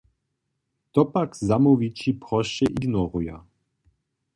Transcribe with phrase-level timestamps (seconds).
[0.93, 3.41] To pak zamołwići prosće ignoruja.